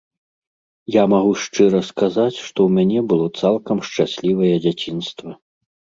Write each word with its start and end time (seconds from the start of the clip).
Я 0.93 1.01
магу 1.13 1.33
шчыра 1.43 1.81
сказаць, 1.91 2.35
што 2.47 2.57
ў 2.69 2.77
мяне 2.77 2.99
было 3.11 3.25
цалкам 3.43 3.77
шчаслівае 3.89 4.51
дзяцінства. 4.65 5.37